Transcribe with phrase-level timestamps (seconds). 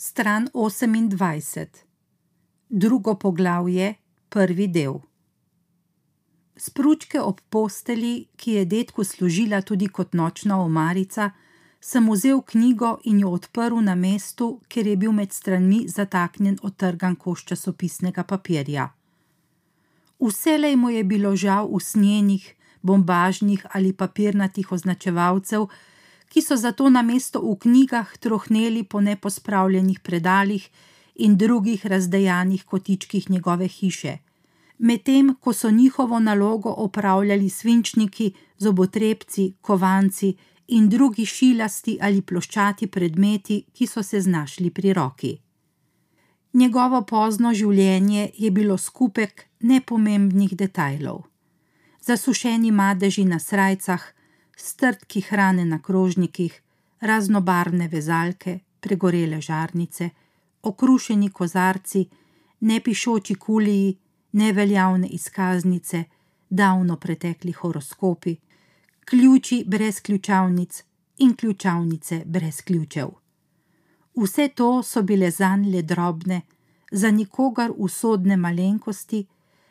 [0.00, 1.66] Stran 28,
[2.68, 3.94] drugo poglavje,
[4.28, 4.92] prvi del.
[6.56, 11.30] S pručke ob postelji, ki je detku služila tudi kot nočna omarica,
[11.80, 17.16] sem vzel knjigo in jo odprl na mestu, kjer je bil med stranmi zataknjen otrgan
[17.16, 18.92] koš časopisnega papirja.
[20.20, 25.66] Vselej mu je bilo žal usnjenih, bombažnih ali papirnatih označevalcev,
[26.28, 30.68] ki so zato na mesto v knjigah trohneli po nepospravljenih predalih
[31.14, 34.18] in drugih razdejanih kotičkih njegove hiše,
[34.78, 40.36] medtem ko so njihovo nalogo opravljali svinčniki, zobotrebci, kovanci
[40.68, 45.38] in drugi šilasti ali ploščati predmeti, ki so se znašli pri roki.
[46.52, 51.24] Njegovo pozno življenje je bilo skupek nepomembnih detajlov.
[52.02, 54.02] Zasušeni madeži na srajcah,
[54.60, 56.62] strtki hrane na krožnikih,
[57.00, 60.10] raznobarvne vezalke, pregorele žarnice,
[60.62, 62.08] okrušeni kozarci,
[62.60, 63.96] nepišoči kuliji,
[64.32, 66.04] neveljavne izkaznice,
[66.50, 68.36] davno pretekli horoskopi,
[69.04, 70.84] ključi brez ključavnic
[71.18, 73.08] in ključavnice brez ključev.
[74.16, 76.40] Vse to so bile zanj le drobne,
[76.92, 79.26] za nikogar usodne malenkosti,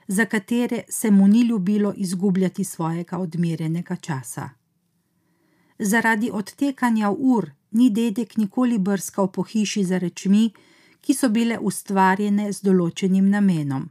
[0.07, 4.49] za katere se mu ni ljubilo izgubljati svojega odmerjenega časa.
[5.79, 10.51] Zaradi odtekanja ur ni dedek nikoli brskal po hiši za rečmi,
[11.01, 13.89] ki so bile ustvarjene z določenim namenom.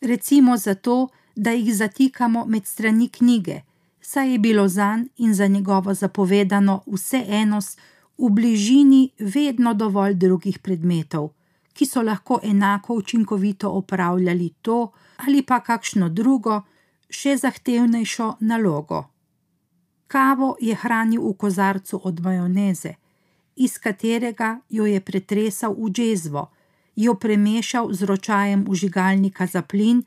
[0.00, 3.60] Recimo zato, da jih zatikamo med strani knjige,
[4.00, 7.78] saj je bilo zanj in za njegovo zapovedano vseenost
[8.18, 11.30] v bližini vedno dovolj drugih predmetov,
[11.72, 16.62] ki so lahko enako učinkovito opravljali to ali pa kakšno drugo,
[17.10, 19.04] še zahtevnejšo nalogo.
[20.10, 22.94] Kavo je hranil v kozarcu od majoneze,
[23.56, 26.48] iz katerega jo je pretresal v džezvo,
[26.96, 30.02] jo premešal z ročajem užigalnika za plin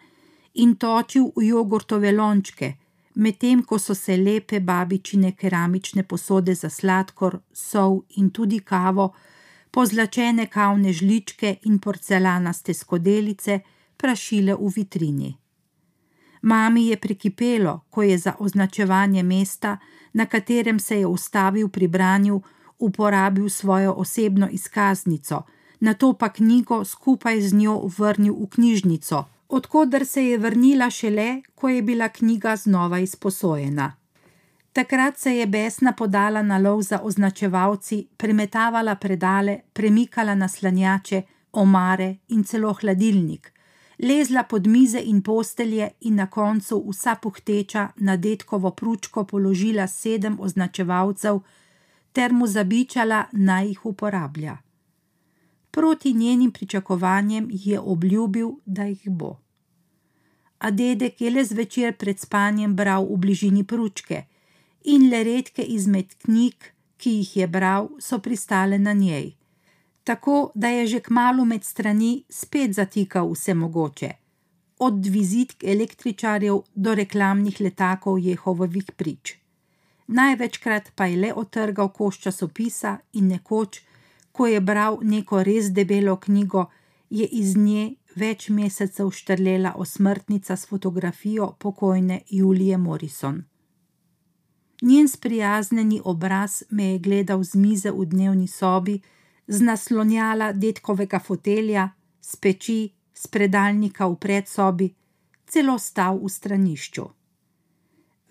[0.54, 2.74] in točil v jogurtove lončke,
[3.16, 9.14] medtem ko so se lepe babičine keramične posode za sladkor, sol in tudi kavo,
[9.72, 13.60] pozlačene kavne žličke in porcelanaste skodelice
[13.98, 15.32] prašile v vitrini.
[16.44, 19.78] Mami je prekipelo, ko je za označevanje mesta,
[20.14, 22.42] na katerem se je ustavil pri branju,
[22.80, 25.42] uporabil svojo osebno izkaznico,
[25.80, 31.70] nato pa knjigo skupaj z njo vrnil v knjižnico, odkuder se je vrnila šele, ko
[31.70, 33.94] je bila knjiga znova izposojena.
[34.74, 41.22] Takrat se je besna podala na lov za označevalci, premetavala predale, premikala naslanjače,
[41.52, 43.53] omare in celo hladilnik,
[44.00, 50.38] lezla pod mize in postelje in na koncu vsa puhteča na detkovo pručko položila sedem
[50.40, 51.40] označevalcev
[52.12, 54.58] ter mu zabičala naj jih uporablja.
[55.72, 59.40] Proti njenim pričakovanjem je obljubil, da jih bo.
[60.60, 64.26] A dedek je le zvečer pred spanjem bral v bližini pručke
[64.84, 66.56] in le redke izmed knjig,
[66.98, 69.34] ki jih je bral, so pristale na njej
[70.04, 74.12] tako da je že kmalo med strani spet zatikal vse mogoče,
[74.80, 79.38] od vizitk električarjev do reklamnih letakov Jehovovih prič.
[80.08, 83.82] Največkrat pa je le otrgal koš časopisa in nekoč,
[84.32, 86.66] ko je bral neko res debelo knjigo,
[87.10, 93.44] je iz nje več mesecev štrlela osmrtnica s fotografijo pokojne Julije Morrison.
[94.82, 99.00] Njen sprijaznjeni obraz me je gledal z mize v dnevni sobi,
[99.48, 101.90] z naslonjala detkovega fotelja,
[102.22, 102.82] z peči,
[103.14, 104.88] z predalnika v predsobi,
[105.46, 107.06] celo stal v stranišču.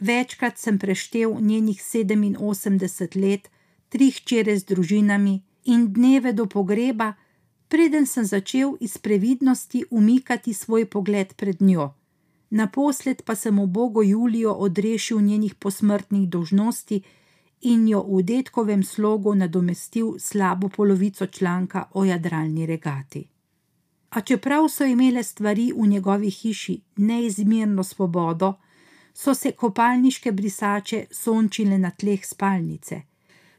[0.03, 3.51] Večkrat sem preštel njenih 87 let,
[3.89, 7.15] tri hčere z družinami in dneve do pogreba,
[7.69, 11.95] preden sem začel iz previdnosti umikati svoj pogled pred njo.
[12.51, 17.03] Naposled pa sem v Bogo Julijo odrešil njenih posmrtnih dožnosti
[17.63, 23.29] in jo v detkovem slogu nadomestil slabo polovico članka o jadralni regati.
[24.11, 28.55] A čeprav so imele stvari v njegovi hiši neizmerno svobodo,
[29.15, 33.03] so se kopalniške brisače sončile na tleh spalnice,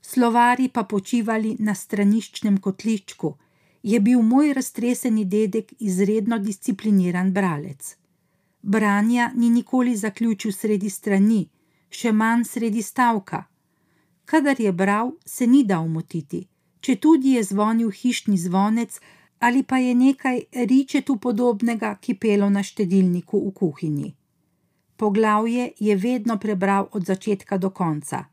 [0.02, 3.38] slovari pa počivali na straniščnem kotličku,
[3.84, 7.96] je bil moj raztreseni dedek izredno discipliniran bralec.
[8.62, 11.50] Branja ni nikoli zaključil sredi strani,
[11.90, 13.44] še manj sredi stavka.
[14.26, 16.48] Kadar je bral, se ni dal motiti,
[16.80, 19.00] če tudi je zvonil hišni zvonec
[19.44, 20.38] ali pa je nekaj
[20.70, 24.14] ričetu podobnega kipelo na štedilniku v kuhinji.
[24.96, 28.24] Poglavje je vedno prebral od začetka do konca.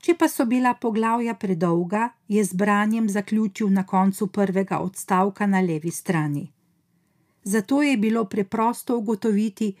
[0.00, 5.60] Če pa so bila poglavja predolga, je z branjem zaključil na koncu prvega odstavka na
[5.60, 6.46] levi strani.
[7.44, 9.74] Zato je bilo preprosto ugotoviti,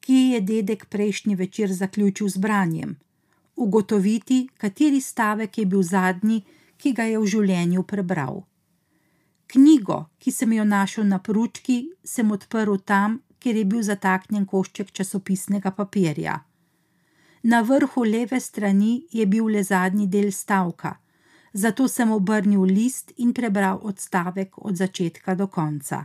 [0.00, 2.96] kje je dedek prejšnji večer zaključil z branjem,
[3.56, 6.42] ugotoviti, kateri stavek je bil zadnji,
[6.76, 8.42] ki ga je v življenju prebral.
[9.46, 14.90] Knjigo, ki sem jo našel na pručki, sem odprl tam, kjer je bil zataknjen košček
[14.92, 16.40] časopisnega papirja.
[17.44, 20.94] Na vrhu leve strani je bil le zadnji del stavka,
[21.52, 26.04] zato sem obrnil list in prebral odstavek od začetka do konca.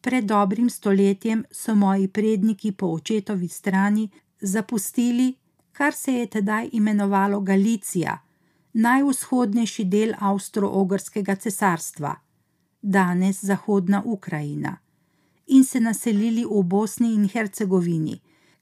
[0.00, 4.08] Pred dobrim stoletjem so moji predniki po očetovi strani
[4.40, 5.34] zapustili,
[5.78, 8.18] kar se je tedaj imenovalo Galicija,
[8.72, 12.14] najvzhodnejši del Avstro-Ogrskega cesarstva,
[12.82, 14.72] danes zahodna Ukrajina,
[15.46, 18.16] in se naselili v Bosni in Hercegovini,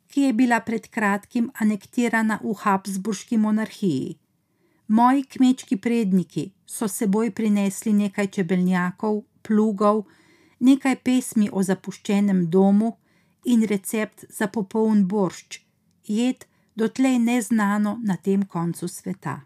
[0.06, 4.18] ki je bila pred kratkim anektirana v Habsburški monarhiji.
[4.88, 10.04] Moji kmečki predniki so seboj prinesli nekaj čebelnjakov, plugov,
[10.60, 12.92] nekaj pesmi o zapuščenem domu
[13.44, 15.62] in recept za popoln boršč,
[16.04, 19.40] jed dotlej neznano na tem koncu sveta.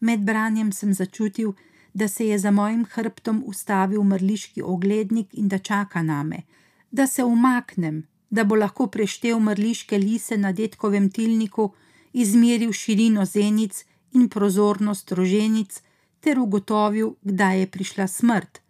[0.00, 1.54] Med branjem sem začutil,
[1.94, 6.42] da se je za mojim hrbtom ustavil mrliški oglednik in da čaka name,
[6.90, 11.72] da se umaknem, da bo lahko preštel mrliške lise na detkovem tilniku,
[12.12, 15.82] izmeril širino zenic in prozornost roženic
[16.20, 18.62] ter ugotovil, kdaj je prišla smrt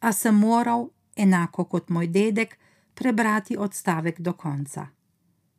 [0.00, 2.58] a sem moral, enako kot moj dedek,
[2.94, 4.88] prebrati odstavek do konca.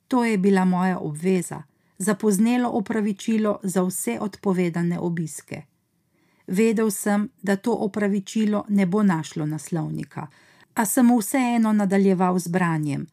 [0.10, 1.64] To je bila moja obveza,
[1.98, 5.62] zapoznelo opravičilo za vse odpovedane obiske.
[6.48, 10.28] Vedel sem, da to opravičilo ne bo našlo naslovnika,
[10.74, 13.06] a sem vseeno nadaljeval z branjem,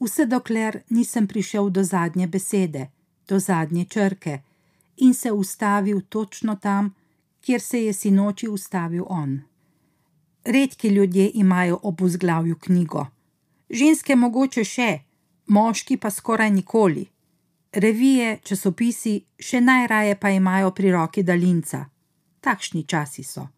[0.00, 2.88] vse dokler nisem prišel do zadnje besede,
[3.28, 4.38] do zadnje črke
[4.96, 6.94] in se ustavil točno tam,
[7.40, 9.40] kjer se je sinoči ustavil on.
[10.44, 13.06] Redki ljudje imajo ob vzglavju knjigo,
[13.70, 15.07] ženske mogoče še,
[15.48, 17.06] moški pa skoraj nikoli.
[17.72, 21.84] Revije, časopisi, še najraje pa imajo pri roki daljinca.
[22.40, 23.48] Takšni časi so.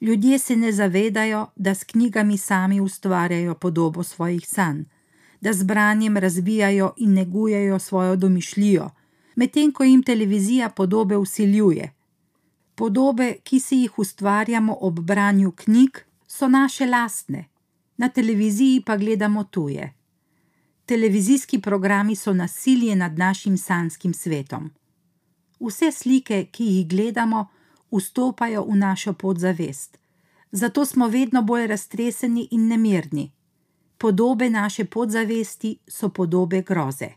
[0.00, 4.82] Ljudje se ne zavedajo, da s knjigami sami ustvarjajo podobo svojih sanj,
[5.40, 8.90] da z branjem razvijajo in negujejo svojo domišljijo,
[9.36, 11.92] medtem ko jim televizija podobe usiljuje.
[12.74, 17.48] Podobe, ki si jih ustvarjamo ob branju knjig, so naše lastne,
[17.96, 19.95] na televiziji pa gledamo tuje.
[20.86, 24.70] Televizijski programi so nasilje nad našim sanskim svetom.
[25.60, 27.46] Vse slike, ki jih gledamo,
[27.90, 29.98] vstopajo v našo podzavest,
[30.50, 33.32] zato smo vedno bolj raztreseni in nemirni.
[33.98, 37.08] Podobe naše podzavesti so podobe groze.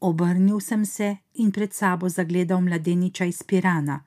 [0.00, 4.04] Obrnil sem se in pred sabo zagledal mladeniča iz Pirana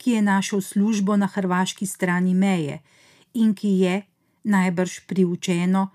[0.00, 2.80] ki je našel službo na hrvaški strani meje
[3.34, 4.02] in ki je,
[4.44, 5.90] najbrž priučeno,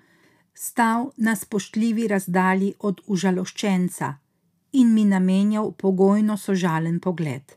[0.56, 4.14] stal na spoštljivi razdalji od užaloščenca
[4.72, 7.52] in mi namenjal pogojno sožalen pogled.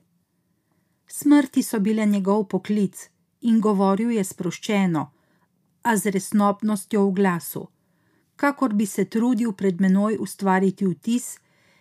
[1.06, 3.08] Smrti so bile njegov poklic
[3.40, 5.10] in govoril je sproščeno,
[5.82, 7.68] a z resnobnostjo v glasu,
[8.36, 11.38] kakor bi se trudil pred menoj ustvariti vtis,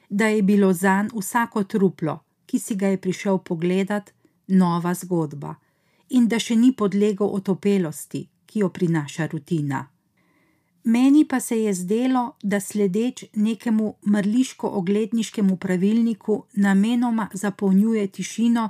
[0.10, 4.14] da je bilo zanj vsako truplo, ki si ga je prišel pogledat,
[4.48, 5.56] nova zgodba
[6.10, 9.82] in da še ni podlegel otopelosti, ki jo prinaša rutina.
[10.88, 18.70] Meni pa se je zdelo, da sledeč nekemu mrliško-ogledniškemu pravilniku namenoma zapolnjuje tišino,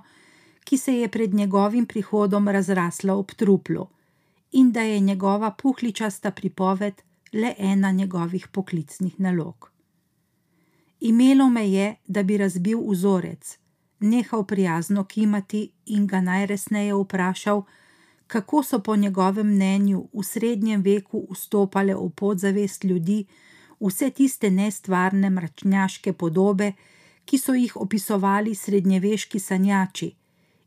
[0.64, 3.86] ki se je pred njegovim prihodom razrasla ob truplu,
[4.52, 6.94] in da je njegova puhličasta pripoved
[7.34, 9.72] le ena njegovih poklicnih nalog.
[11.00, 13.58] Imelo me je, da bi razbil vzorec,
[14.00, 17.64] nehal prijazno kimati in ga najresneje vprašal,
[18.28, 23.26] kako so po njegovem mnenju v srednjem veku vstopale v podzavest ljudi
[23.80, 26.72] vse tiste nestvarne mračnjaške podobe,
[27.26, 30.12] ki so jih opisovali srednjeveški sanjači,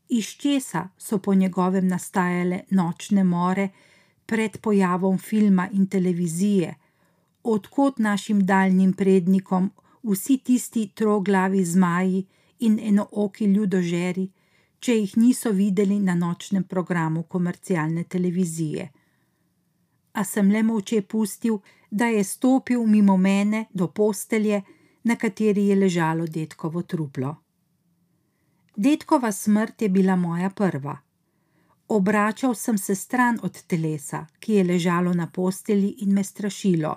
[0.09, 3.69] iz česa so po njegovem nastajale nočne more
[4.27, 6.75] pred pojavom filma in televizije,
[7.43, 9.71] odkot našim daljnim prednikom
[10.03, 12.27] vsi tisti troglavi zmaji,
[12.61, 14.29] in enooki ljudožeri,
[14.81, 18.89] če jih niso videli na nočnem programu komercialne televizije.
[20.13, 21.61] A sem le moče pustil,
[21.91, 24.63] da je stopil mimo mene do postelje,
[25.05, 27.37] na kateri je ležalo detkovo truplo.
[28.77, 30.97] Detkova smrt je bila moja prva.
[31.89, 36.95] Obračal sem se stran od telesa, ki je ležalo na posteli in me strašilo.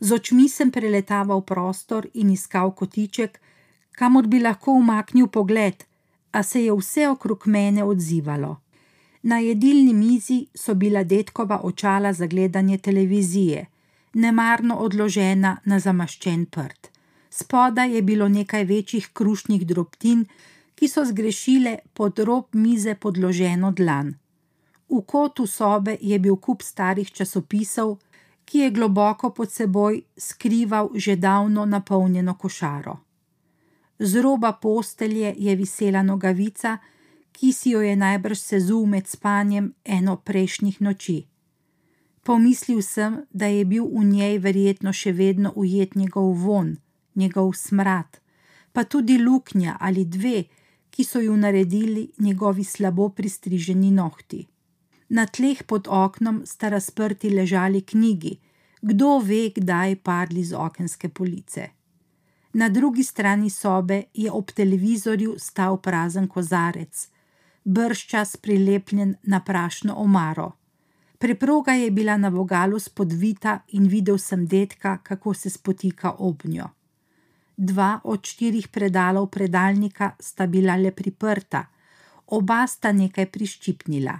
[0.00, 3.40] Z očmi sem preletaval prostor in iskal kotiček,
[3.92, 5.84] kamor bi lahko umaknil pogled,
[6.34, 8.56] a se je vse okrog mene odzivalo.
[9.22, 13.66] Na jedilni mizi so bila detkova očala za gledanje televizije,
[14.14, 16.90] nemarno odložena na zamaščen prt.
[17.30, 20.26] Spodaj je bilo nekaj večjih krušnih drobtin,
[20.74, 24.14] ki so zgrešile pod rob mize podloženo dlan.
[24.88, 27.96] V kotu sobe je bil kup starih časopisov,
[28.44, 33.03] ki je globoko pod seboj skrival že davno napolnjeno košaro.
[33.98, 36.78] Z roba postelje je visela nogavica,
[37.32, 41.24] ki si jo je najbrž sezul med spanjem eno prejšnjih noči.
[42.24, 46.76] Pomislil sem, da je bil v njej verjetno še vedno ujet njegov von,
[47.14, 48.20] njegov smrad,
[48.72, 50.44] pa tudi luknja ali dve,
[50.90, 54.46] ki so ju naredili njegovi slabo pristriženi nohti.
[55.08, 58.38] Na tleh pod oknom sta razprti ležali knjigi,
[58.82, 61.68] kdo ve, kdaj padli z okenske police.
[62.54, 67.08] Na drugi strani sobe je ob televizorju stal prazen kozarec,
[67.64, 70.52] brščas prilepljen na prašno omaro.
[71.18, 76.68] Preproga je bila na vogalu spodvita in videl sem detka, kako se spotika ob njo.
[77.56, 81.66] Dva od štirih predalov predalnika sta bila le priprta,
[82.26, 84.18] oba sta nekaj priščipnila.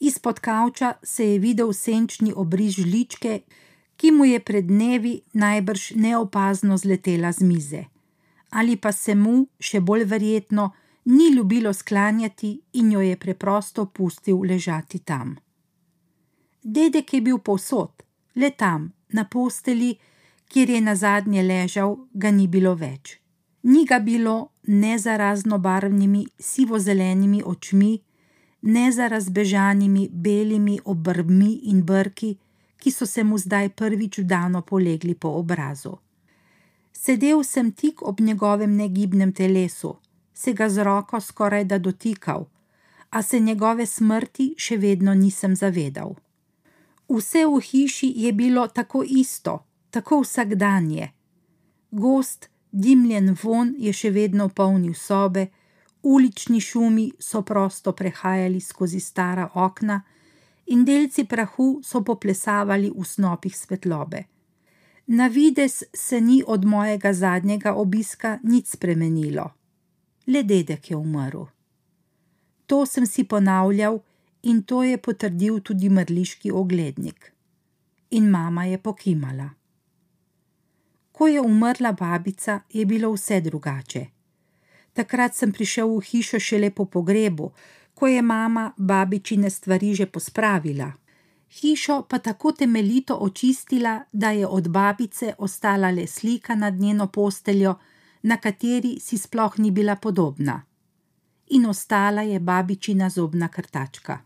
[0.00, 3.40] Izpod kavča se je videl senčni obriž žličke,
[4.02, 7.84] ki mu je pred dnevi najbrž neopazno zletela z mize.
[8.50, 10.64] Ali pa se mu, še bolj verjetno,
[11.04, 15.36] ni ljubilo sklanjati in jo je preprosto pustil ležati tam.
[16.62, 18.02] Dedek je bil povsod,
[18.34, 19.94] le tam, na posteli,
[20.50, 23.20] kjer je na zadnje ležal, ga ni bilo več.
[23.62, 28.00] Ni ga bilo ne za raznobarvnimi sivo-zelenimi očmi,
[28.62, 32.38] ne za razbežanimi belimi obrvmi in brki,
[32.82, 35.98] ki so se mu zdaj prvič dano polegli po obrazu.
[36.92, 39.94] Sedel sem tik ob njegovem negibnem telesu,
[40.34, 42.48] se ga z roko skoraj da dotikal,
[43.10, 46.16] a se njegove smrti še vedno nisem zavedal.
[47.08, 49.58] Vse v hiši je bilo tako isto,
[49.90, 51.12] tako vsakdanje.
[51.90, 55.46] Gost, dimljen von je še vedno polnil sobe,
[56.02, 60.02] ulični šumi so prosto prehajali skozi stara okna,
[60.72, 64.24] in delci prahu so poplesavali v snopih svetlobe.
[65.06, 69.50] Na vides se ni od mojega zadnjega obiska nič spremenilo,
[70.26, 71.44] le dedek je umrl.
[72.66, 74.00] To sem si ponavljal
[74.42, 77.32] in to je potrdil tudi mrliški oglednik.
[78.10, 79.50] In mama je pokimala.
[81.12, 84.06] Ko je umrla babica, je bilo vse drugače.
[84.92, 87.52] Takrat sem prišel v hišo šele po pogrebu,
[88.02, 90.92] ko je mama babičine stvari že pospravila.
[91.50, 97.74] Hišo pa tako temeljito očistila, da je od babice ostala le slika nad njeno posteljo,
[98.22, 100.62] na kateri si sploh ni bila podobna.
[101.50, 104.18] In ostala je babičina zobna krtačka.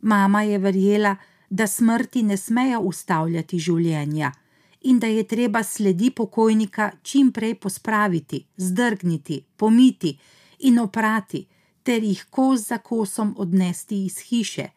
[0.00, 1.16] Mama je verjela,
[1.50, 4.32] da smrti ne smejo ustavljati življenja
[4.80, 10.18] in da je treba sledi pokojnika čim prej pospraviti, zdrgniti, pomiti
[10.58, 11.46] in oprati,
[11.82, 14.68] ter jih kos za kosom odnesti iz hiše,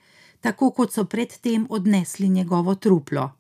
[0.42, 3.32] tako kot so predtem odnesli njegovo truplo.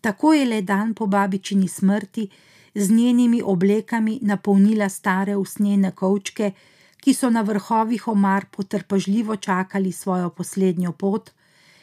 [0.00, 2.28] Tako je le dan po babičini smrti
[2.74, 6.52] z njenimi oblekami napolnila stare usnjene kovčke,
[7.00, 11.30] ki so na vrhovih omar potrpežljivo čakali svojo poslednjo pot,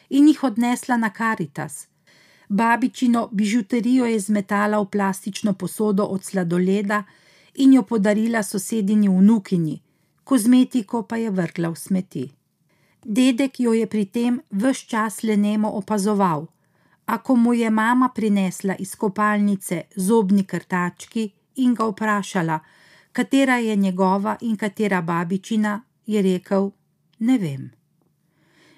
[0.08, 1.86] in jih odnesla na karitas,
[2.48, 7.04] babičino bižuterijo je zmetala v plastično posodo od sladoleda
[7.54, 9.80] in jo podarila sosedini vnukinji,
[10.24, 12.30] kozmetiko pa je vrgla v smeti.
[13.04, 16.46] Dedek jo je pri tem vse čas le nemo opazoval,
[17.06, 22.60] a ko mu je mama prinesla iz kopalnice zobni krtački in ga vprašala,
[23.12, 26.70] katera je njegova in katera babičina, je rekel:
[27.18, 27.70] Ne vem.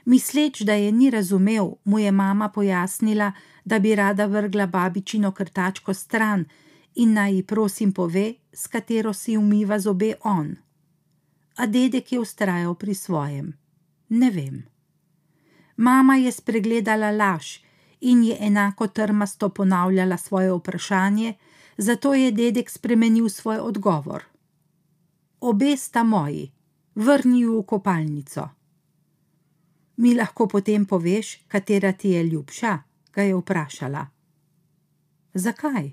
[0.05, 3.33] Misleč, da je ni razumel, mu je mama pojasnila,
[3.65, 6.45] da bi rada vrgla babičino krtačko stran
[6.95, 10.57] in naj ji prosim pove, s katero si umiva zobe on.
[11.57, 13.53] A dedek je ustrajal pri svojem:
[14.09, 14.63] Ne vem.
[15.77, 17.59] Mama je spregledala laž
[18.01, 21.35] in je enako trmasto ponavljala svoje vprašanje,
[21.77, 24.25] zato je dedek spremenil svoj odgovor.
[25.41, 26.53] Obe sta moji,
[26.95, 28.49] vrni ju v kopalnico.
[29.97, 32.79] Mi lahko potem poveš, katera ti je ljubša?
[33.13, 34.07] ga je vprašala.
[35.35, 35.93] Zakaj?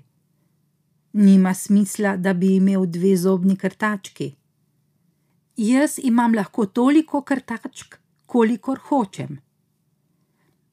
[1.12, 4.34] Nima smisla, da bi imel dve zobni krtački.
[5.56, 9.38] Jaz imam lahko toliko krtačk, kolikor hočem.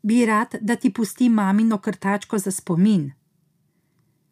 [0.01, 3.12] Bi rad, da ti pusti mamino krtačko za spomin.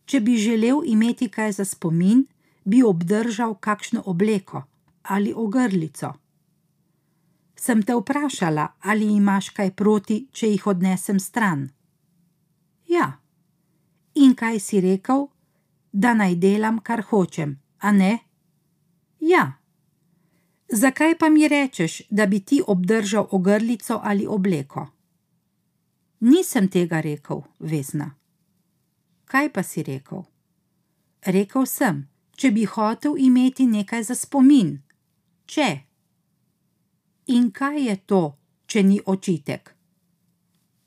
[0.06, 2.26] Če bi želel imeti kaj za spomin,
[2.66, 4.64] bi obdržal kakšno obleko
[5.04, 6.14] ali ogrlico.
[7.56, 11.70] Sem te vprašala, ali imaš kaj proti, če jih odnesem stran?
[12.88, 13.20] Ja.
[14.16, 15.28] In kaj si rekel?
[15.92, 18.20] Da naj delam, kar hočem, a ne?
[19.20, 19.46] Ja.
[20.70, 24.88] Zakaj pa mi rečeš, da bi ti obdržal ogrlico ali obleko?
[26.20, 28.16] Nisem tega rekel, Vesna.
[29.26, 30.24] Kaj pa si rekel?
[31.26, 32.08] Rekel sem,
[32.38, 34.82] če bi hotel imeti nekaj za spomin.
[35.46, 35.70] Če.
[37.28, 38.24] In kaj je to,
[38.66, 39.76] če ni očitek?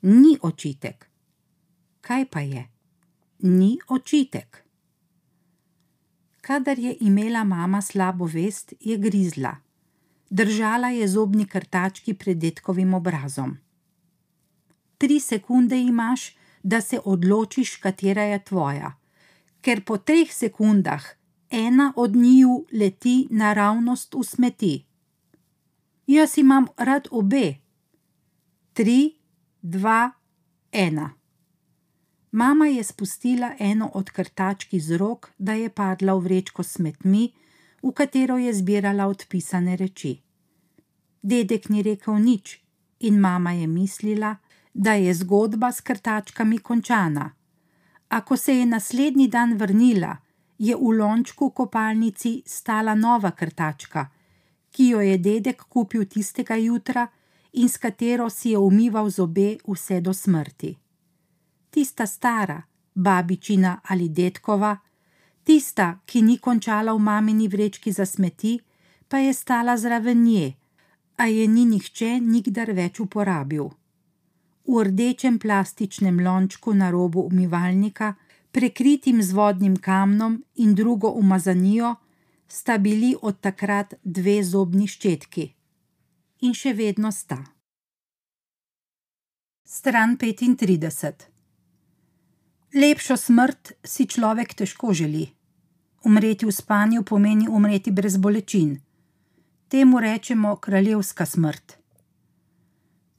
[0.01, 1.07] Ni očitek.
[2.01, 2.65] Kaj pa je?
[3.43, 4.63] Ni očitek.
[6.41, 9.68] Kadar je imela mama slabo vest, je grizla.
[10.29, 13.57] Držala je zobni krtački pred detkovim obrazom.
[14.97, 18.93] Tri sekunde imaš, da se odločiš, katera je tvoja,
[19.61, 21.05] ker po treh sekundah
[21.49, 24.85] ena od njiju leti naravnost v smeti.
[26.07, 27.55] Jaz imam rad obe.
[28.73, 29.15] Tri,
[29.61, 30.11] dva,
[30.71, 31.13] ena.
[32.31, 37.31] Mama je spustila eno od krtačk iz rok, da je padla v vrečko s smetmi,
[37.83, 40.19] v katero je zbirala odpisane reči.
[41.21, 42.59] Dedek ni rekel nič,
[42.99, 44.35] in mama je mislila,
[44.73, 47.31] da je zgodba s krtačkami končana.
[48.09, 50.17] A ko se je naslednji dan vrnila,
[50.57, 54.09] je v lončku v kopalnici stala nova krtačka,
[54.71, 57.07] ki jo je dedek kupil tistega jutra
[57.53, 60.77] in s katero si je umival zobe vse do smrti.
[61.69, 62.61] Tista stara,
[62.95, 64.77] babičina ali detkova,
[65.49, 68.59] tista, ki ni končala v mamini vrečki za smeti,
[69.09, 70.53] pa je stala zraven nje,
[71.17, 73.73] a je ni nihče nikdar več uporabil
[74.69, 78.13] v rdečem plastičnem lončku na robu umivalnika,
[78.51, 81.95] prekritim z vodnim kamnom in drugo umazanijo,
[82.47, 85.49] sta bili od takrat dve zobni ščetki.
[86.45, 87.41] In še vedno sta.
[89.65, 91.25] Stran 35.
[92.73, 95.38] Lepšo smrt si človek težko želi.
[96.03, 98.79] Umreti v spanju pomeni umreti brez bolečin.
[99.67, 101.77] Temu rečemo kraljevska smrt.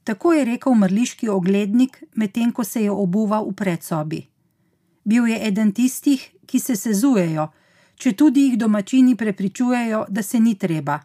[0.03, 4.21] Tako je rekel mrliški oglednik, medtem ko se je obuval v predsobi.
[5.03, 7.47] Bil je eden tistih, ki se sezujejo,
[7.95, 10.99] če tudi jih domačini prepričujejo, da se ni treba.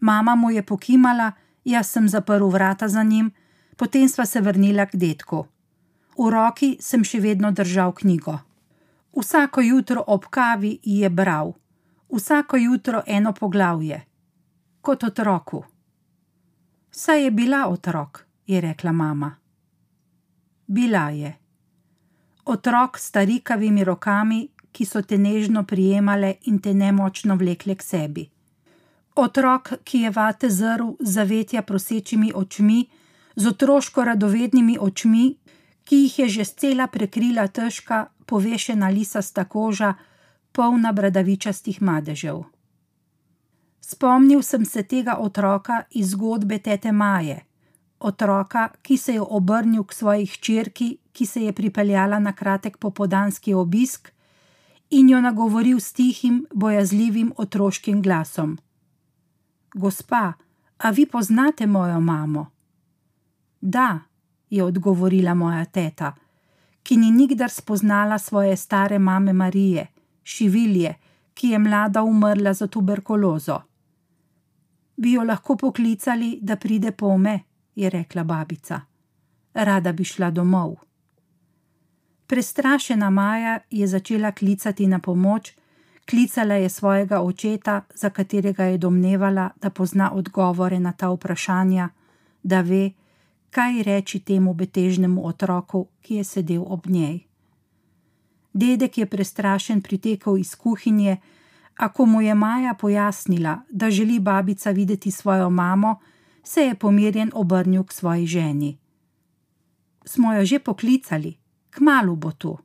[0.00, 1.32] Mama mu je pokimala,
[1.64, 3.30] jaz sem zaprl vrata za njim,
[3.76, 5.44] potem sva se vrnila k detku.
[6.16, 8.45] V roki sem še vedno držal knjigo.
[9.16, 11.52] Vsako jutro ob kavi je bral,
[12.16, 14.04] vsako jutro eno poglavje,
[14.80, 15.64] kot otroku.
[16.90, 19.36] Saj je bila otrok, je rekla mama.
[20.66, 21.36] Bila je.
[22.44, 28.28] Otrok s starikavimi rokami, ki so te nežno prijemale in te nemočno vlekle k sebi.
[29.16, 32.88] Otrok, ki je vate zrl zavetja prosečimi očmi,
[33.36, 35.36] z otroško radovednimi očmi,
[35.86, 39.94] ki jih je že cela prekrila težka, povešena lisasta koža,
[40.52, 42.42] polna bradavičastih madežev.
[43.80, 47.44] Spomnil sem se tega otroka iz zgodbe tete Maje,
[48.00, 53.54] otroka, ki se je obrnil k svoji hčerki, ki se je pripeljala na kratek popodanski
[53.54, 54.10] obisk
[54.90, 58.58] in jo nagovoril s tihim, bojazljivim otroškim glasom:
[59.74, 60.32] Gospa,
[60.78, 62.46] a vi poznate mojo mamo?
[63.60, 64.00] Da,
[64.50, 66.14] je odgovorila moja teta,
[66.82, 69.86] ki ni nikdar spoznala svoje stare mame Marije,
[70.22, 70.94] Šivilje,
[71.34, 73.60] ki je mlada umrla za tuberkulozo
[74.96, 77.40] bi jo lahko poklicali, da pride po me,
[77.74, 78.80] je rekla babica.
[79.54, 80.74] Rada bi šla domov.
[82.26, 85.52] Prestrašena Maja je začela klicati na pomoč,
[86.10, 91.88] klicala je svojega očeta, za katerega je domnevala, da pozna odgovore na ta vprašanja,
[92.42, 92.90] da ve,
[93.56, 97.24] kaj reči temu betežnemu otroku, ki je sedel ob njej.
[98.52, 101.16] Dedek je prestrašen pritekel iz kuhinje,
[101.76, 105.98] A ko mu je Maja pojasnila, da želi babica videti svojo mamo,
[106.42, 108.78] se je pomirjen obrnil k svoji ženi.
[110.04, 111.36] Smo jo že poklicali,
[111.70, 112.58] kmalo bo tu.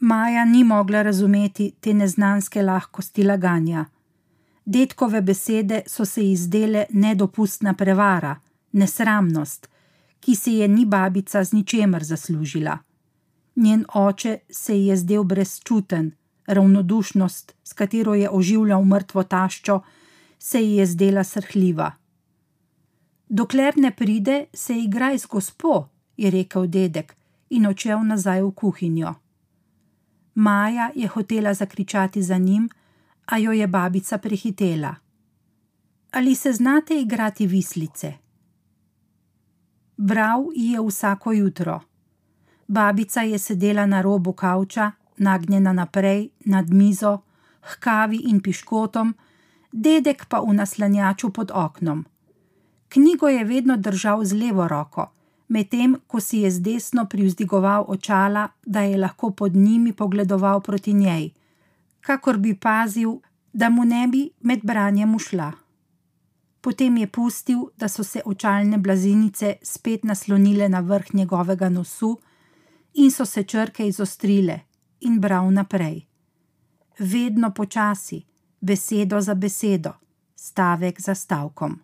[0.00, 3.84] Maja ni mogla razumeti te neznanske lahkosti laganja.
[4.64, 8.36] Detkove besede so se ji zdele nedopustna prevara,
[8.72, 9.73] nesramnost,
[10.24, 12.78] ki si je ni babica z ničemer zaslužila.
[13.56, 16.12] Njen oče se ji je zdel brezčuten,
[16.46, 19.80] ravnodušnost, s katero je oživljal mrtvo taščo,
[20.38, 21.90] se ji je zdela srhljiva.
[23.28, 27.16] Dokler ne pride, se igraj z gospo, je rekel dedek
[27.50, 29.14] in odšel nazaj v kuhinjo.
[30.34, 32.68] Maja je hotela zakričati za njim,
[33.26, 34.94] a jo je babica prehitela.
[36.12, 38.23] Ali se znate igrati vislice?
[39.96, 41.80] Bral je vsako jutro.
[42.68, 47.18] Babica je sedela na robu kavča, nagnjena naprej nad mizo,
[47.62, 49.14] hkavi in piškotom,
[49.72, 52.04] dedek pa v naslanjaču pod oknom.
[52.88, 55.10] Knjigo je vedno držal z levo roko,
[55.48, 60.92] medtem ko si je z desno privzdigoval očala, da je lahko pod njimi pogledoval proti
[60.92, 61.30] njej,
[62.00, 63.18] kakor bi pazil,
[63.52, 65.52] da mu ne bi med branjem ušla.
[66.64, 72.18] Potem je pustil, da so se očalne blazinice spet naslonile na vrh njegovega nosu
[72.94, 74.60] in so se črke izostrile,
[75.00, 76.06] in bral naprej.
[76.98, 78.22] Vedno počasi,
[78.60, 79.92] besedo za besedo,
[80.36, 81.78] stavek za stavkom.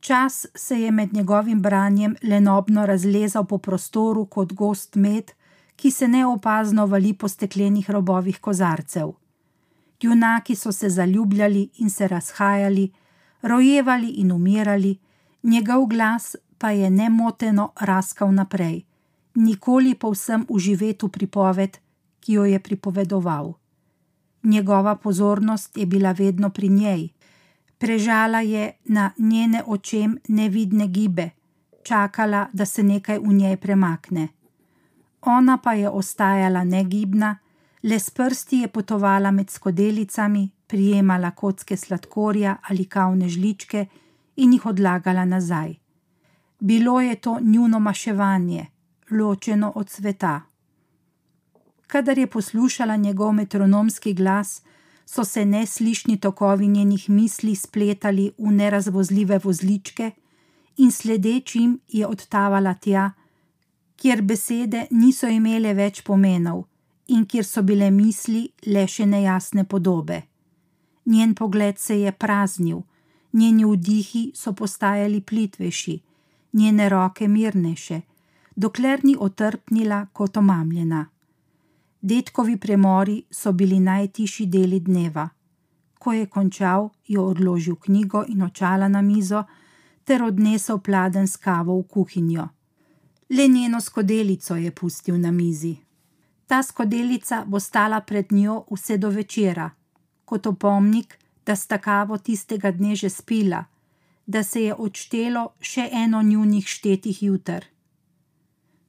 [0.00, 5.32] Čas se je med njegovim branjem lenobno razlezal po prostoru kot gost med,
[5.76, 9.12] ki se neopazno vali po steklenih robovih kozarcev.
[10.00, 12.92] Junaki so se zaljubljali in se razhajali,
[13.42, 14.98] rojevali in umirali,
[15.42, 18.82] njegov glas pa je nemoteno raskal naprej,
[19.34, 21.78] nikoli povsem uživetu pripoved,
[22.20, 23.52] ki jo je pripovedoval.
[24.42, 27.08] Njegova pozornost je bila vedno pri njej,
[27.78, 31.30] prežala je na njene očem nevidne gibe,
[31.82, 34.28] čakala, da se nekaj v njej premakne.
[35.22, 37.38] Ona pa je ostajala negibna,
[37.82, 43.86] le s prsti je potovala med skodelicami, prijemala kocke sladkorja ali kavne žličke
[44.36, 45.74] in jih odlagala nazaj.
[46.60, 48.66] Bilo je to njuno maševanje,
[49.10, 50.40] ločeno od sveta.
[51.86, 54.62] Kadar je poslušala njegov metronomski glas,
[55.06, 60.10] so se neslišni tokovi njenih misli spletali v nerazvozljive vozličke
[60.76, 63.10] in sledečim je odtavala tja,
[63.96, 66.62] kjer besede niso imele več pomenov
[67.08, 70.29] in kjer so bile misli le še nejasne podobe.
[71.10, 72.80] Njen pogled se je praznil,
[73.32, 76.00] njeni vdihi so postajali plitvejši,
[76.52, 78.00] njene roke mirnejše,
[78.56, 81.06] dokler ni otrpnila kot omamljena.
[82.02, 85.28] Detkovi premori so bili najtišji deli dneva.
[85.98, 89.44] Ko je končal, je odložil knjigo in očala na mizo
[90.04, 92.48] ter odnesel pladen s kavo v kuhinjo.
[93.30, 95.76] Le njeno skodelico je pustil na mizi.
[96.46, 99.70] Ta skodelica bo stala pred njo vse do večera,
[100.30, 103.64] kot opomnik, da sta kavo tistega dne že spila,
[104.26, 107.64] da se je odštelo še eno njunih štetih jutr.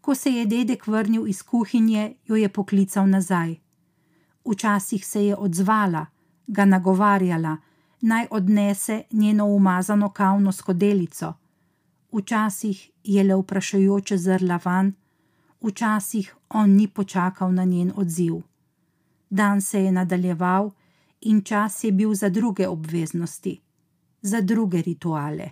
[0.02, 3.56] Ko se je dedek vrnil iz kuhinje, jo je poklical nazaj.
[4.46, 6.06] Včasih se je odzvala,
[6.48, 7.56] ga nagovarjala,
[8.02, 11.34] naj odnese njeno umazano kavno skodelico.
[12.12, 14.94] Včasih je le vprašujoče zrla van,
[15.62, 18.42] včasih on ni počakal na njen odziv.
[19.30, 20.72] Dan se je nadaljeval
[21.22, 23.62] in čas je bil za druge obveznosti,
[24.22, 25.50] za druge rituale.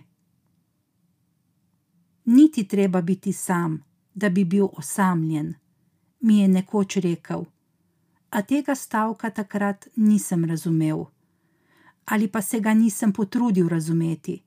[2.24, 3.82] Niti treba biti sam
[4.14, 5.54] da bi bil osamljen,
[6.20, 7.44] mi je nekoč rekel,
[8.30, 11.04] a tega stavka takrat nisem razumel,
[12.04, 14.42] ali pa se ga nisem potrudil razumeti.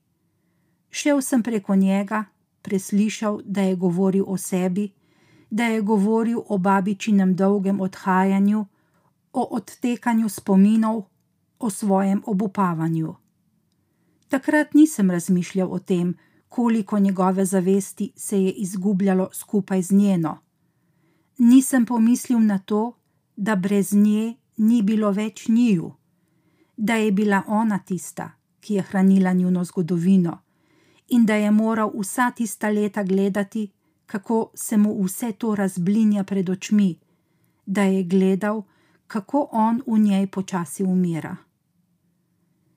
[0.90, 2.24] Šel sem preko njega,
[2.62, 4.92] preslišal, da je govoril o sebi,
[5.50, 8.66] da je govoril o babičinem dolgem odhajanju,
[9.32, 11.02] o odtekanju spominov,
[11.64, 13.14] o svojem obupavanju.
[14.28, 16.14] Takrat nisem razmišljal o tem,
[16.48, 20.38] koliko njegove zavesti se je izgubljalo skupaj z njeno.
[21.38, 22.92] Nisem pomislil na to,
[23.36, 25.92] da brez nje ni bilo več njiju,
[26.76, 30.38] da je bila ona tista, ki je hranila njuno zgodovino,
[31.08, 33.70] in da je moral vsa tista leta gledati,
[34.06, 36.98] kako se mu vse to razblinja pred očmi,
[37.66, 38.62] da je gledal,
[39.06, 41.43] kako on v njej počasi umira.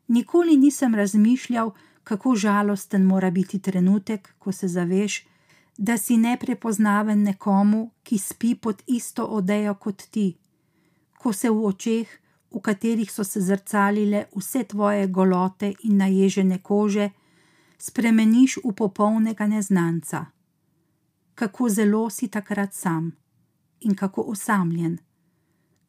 [0.08, 1.72] Nikoli nisem razmišljal,
[2.04, 5.26] kako žalosten mora biti trenutek, ko se zaveš,
[5.78, 10.38] da si neprepoznaven nekomu, ki spi pod isto odejo kot ti,
[11.18, 12.08] ko se v očeh,
[12.52, 17.10] v katerih so se zrcalile vse tvoje golote in naježene kože,
[17.78, 20.26] spremeniš v popolnega neznanca.
[21.36, 23.12] Kako zelo si takrat sam
[23.82, 24.98] in kako osamljen,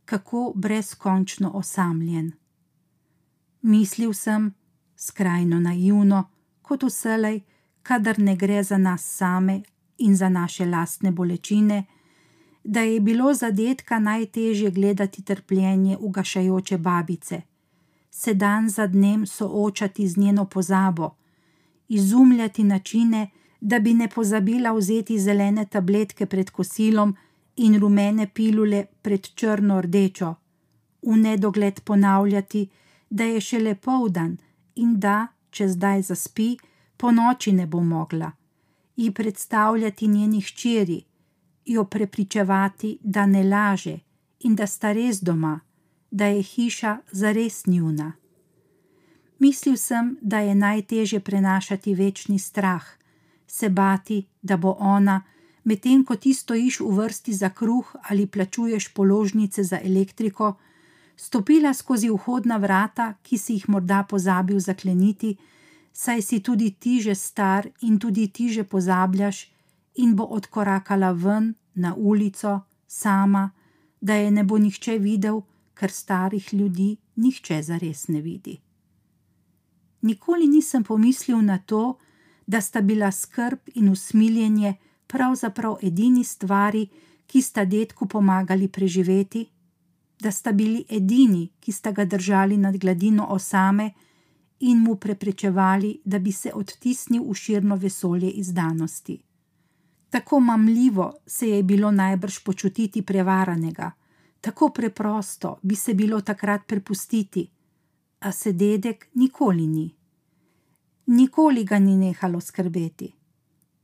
[0.05, 2.33] kako brezkončno osamljen.
[3.63, 4.55] Mislil sem,
[4.97, 6.25] skrajno naivno,
[6.63, 7.43] kot vselej,
[7.83, 9.63] kadar ne gre za nas same
[9.99, 11.85] in za naše lastne bolečine,
[12.65, 17.43] da je bilo za detka najtežje gledati trpljenje ugašajoče babice,
[18.11, 21.11] se dan za dnem soočati z njeno pozabo,
[21.89, 27.17] izumljati načine, da bi ne pozabila vzeti zelene tabletke pred kosilom
[27.57, 30.35] in rumene pilule pred črno rdečo,
[31.03, 32.69] v nedogled ponavljati,
[33.11, 34.37] da je šele poldan
[34.75, 36.57] in da, če zdaj zaspi,
[36.97, 38.33] po noči ne bo mogla,
[38.97, 41.03] ji predstavljati njeni hčeri,
[41.65, 43.99] jo prepričevati, da ne laže
[44.41, 45.61] in da sta res doma,
[46.11, 48.13] da je hiša zares njuna.
[49.39, 52.85] Mislil sem, da je najteže prenašati večni strah,
[53.47, 55.23] se bati, da bo ona,
[55.65, 60.55] medtem ko ti stojiš v vrsti za kruh ali plačuješ položnice za elektriko,
[61.19, 65.35] stopila skozi vhodna vrata, ki si jih morda pozabil zakleniti,
[65.93, 69.51] saj si tudi ti že star in tudi ti že pozabljaš,
[69.99, 73.51] in bo odkorakala ven na ulico, sama,
[74.01, 75.43] da je ne bo nihče videl,
[75.75, 78.61] ker starih ljudi nihče zares ne vidi.
[80.03, 81.99] Nikoli nisem pomislil na to,
[82.47, 84.75] da sta bila skrb in usmiljenje
[85.07, 86.87] pravzaprav edini stvari,
[87.27, 89.49] ki sta detku pomagali preživeti,
[90.21, 93.93] da sta bili edini, ki sta ga držali nad gladino osame
[94.61, 99.23] in mu preprečevali, da bi se odtisnil v širno vesolje izdanosti.
[100.11, 103.91] Tako mamljivo se je bilo najbrž počutiti prevaranega,
[104.41, 107.49] tako preprosto bi se bilo takrat prepustiti,
[108.21, 109.95] a se dedek nikoli ni.
[111.07, 113.15] Nikoli ga ni nehalo skrbeti,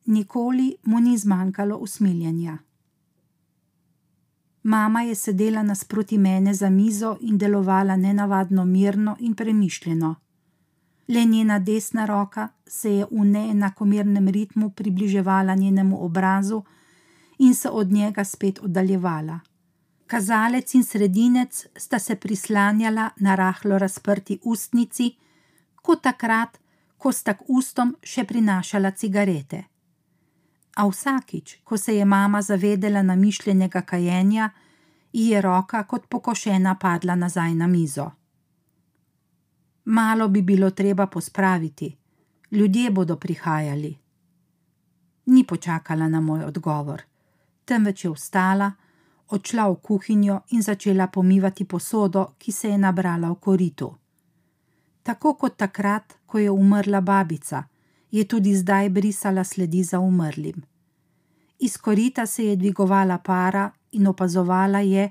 [0.07, 2.59] nikoli mu ni zmanjkalo usmiljenja.
[4.65, 10.15] Mama je sedela nasproti mene za mizo in delovala nenavadno mirno in premišljeno.
[11.09, 16.63] Le njena desna roka se je v neenakomernem ritmu približevala njenemu obrazu
[17.39, 19.41] in se od njega spet oddaljevala.
[20.07, 25.17] Kazalec in sredinec sta se prislanjala na rahlo razprti ustnici,
[25.83, 26.59] kot takrat,
[26.99, 29.65] ko sta k ustom še prinašala cigarete.
[30.75, 34.51] A vsakič, ko se je mama zavedela namišljenega kajenja,
[35.13, 38.11] ji je roka kot pokošena padla nazaj na mizo.
[39.85, 41.97] Malo bi bilo treba pospraviti,
[42.51, 43.99] ljudje bodo prihajali.
[45.27, 47.03] Ni počakala na moj odgovor,
[47.65, 48.73] temveč je vstala,
[49.29, 53.95] odšla v kuhinjo in začela pomivati posodo, ki se je nabrala v koritu.
[55.03, 57.65] Tako kot takrat, ko je umrla babica,
[58.15, 60.63] je tudi zdaj brisala sledi za umrlim.
[61.59, 65.11] Iz korita se je dvigovala para in opazovala je,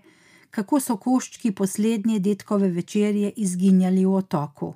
[0.50, 4.74] kako so koščki poslednje detkove večerje izginjali v otoku.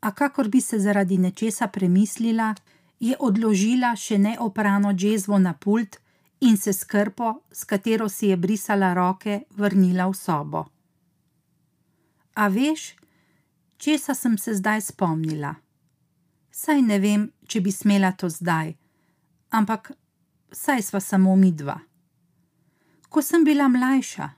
[0.00, 2.54] A kakor bi se zaradi nečesa premislila,
[3.00, 5.98] je odložila še neoprano džezvo na pult
[6.40, 10.64] in se skrpo, s katero si je brisala roke, vrnila v sobo.
[12.34, 12.94] A veš,
[13.76, 15.54] česa sem se zdaj spomnila?
[16.52, 18.74] Saj ne vem, če bi smela to zdaj,
[19.56, 19.94] ampak
[20.52, 21.78] saj sva samo mi dva.
[23.08, 24.28] Ko sem bila mlajša,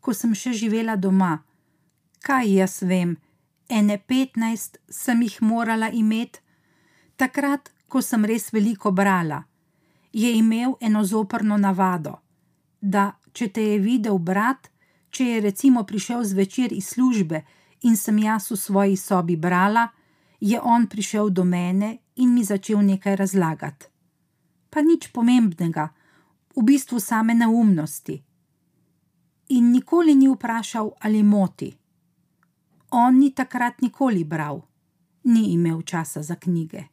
[0.00, 1.34] ko sem še živela doma.
[2.24, 3.16] Kaj jaz vem,
[3.68, 6.40] ene petnajst sem jih morala imeti,
[7.20, 9.42] takrat, ko sem res veliko brala,
[10.12, 12.18] je imel eno zoprno navado,
[12.80, 14.70] da če te je videl brat,
[15.10, 17.44] če je recimo prišel zvečer iz službe
[17.84, 19.88] in sem jaz v svoji sobi brala,
[20.40, 23.86] je on prišel do mene in mi začel nekaj razlagati.
[24.70, 25.88] Pa nič pomembnega,
[26.56, 28.22] v bistvu same neumnosti
[29.48, 31.76] in nikoli ni vprašal, ali moti.
[32.90, 34.60] On ni takrat nikoli bral,
[35.24, 36.84] ni imel časa za knjige.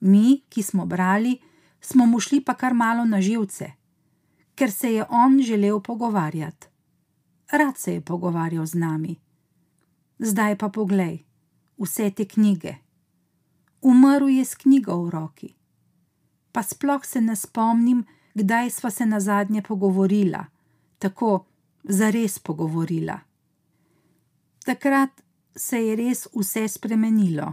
[0.00, 1.38] Mi, ki smo brali,
[1.80, 3.72] smo mu šli pa kar malo na živce,
[4.54, 6.66] ker se je on želel pogovarjati.
[7.52, 9.16] Rad se je pogovarjal z nami.
[10.18, 11.24] Zdaj pa poglej,
[11.80, 12.74] vse te knjige.
[13.80, 15.54] Umrl je s knjigo v roki.
[16.52, 20.44] Pa sploh se ne spomnim, kdaj sva se na zadnje pogovorila,
[20.98, 21.46] tako
[21.84, 23.20] zares pogovorila.
[24.64, 25.22] Takrat
[25.56, 27.52] se je res vse spremenilo.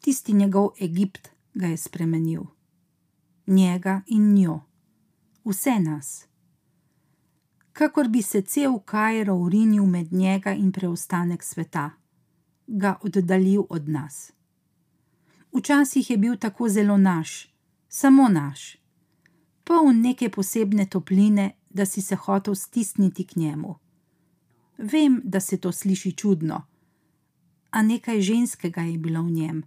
[0.00, 2.42] Tisti njegov Egipt ga je spremenil,
[3.46, 4.60] njega in njo,
[5.44, 6.26] vse nas.
[7.72, 11.90] Kakor bi se cel Kajro urinil med njega in preostanek sveta,
[12.70, 14.32] ga oddaljil od nas.
[15.52, 17.54] Včasih je bil tako zelo naš,
[17.88, 18.76] samo naš,
[19.64, 23.74] poln neke posebne topline da si se hotel stisniti k njemu.
[24.78, 26.62] Vem, da se to sliši čudno,
[27.70, 29.62] a nekaj ženskega je bilo v njem,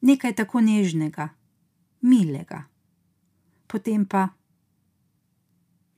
[0.00, 1.28] nekaj tako nežnega,
[2.00, 2.64] milega.
[3.66, 4.28] Potem pa,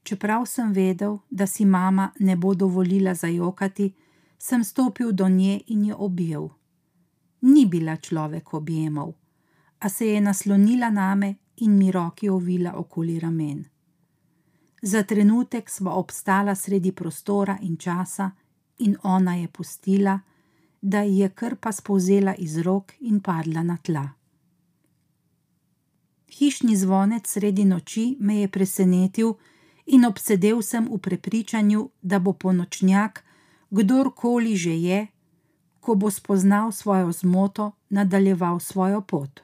[0.02, 3.92] čeprav sem vedel, da si mama ne bo dovolila zajokati,
[4.38, 6.48] sem stopil do nje in jo objel.
[7.40, 9.14] Ni bila človek objemal,
[9.78, 13.64] a se je naslonila name in mi roki ovila okoli ramen.
[14.82, 18.30] Za trenutek sva obstala sredi prostora in časa,
[18.78, 20.20] in ona je pustila,
[20.80, 24.08] da ji je krpa spovzela iz rok in padla na tla.
[26.38, 29.34] Hišni zvonec sredi noči me je presenetil
[29.86, 33.24] in obsedel sem v prepričanju, da bo ponočnjak,
[33.70, 35.08] kdorkoli že je,
[35.80, 39.40] ko bo spoznal svojo zmoto, nadaljeval svojo pot.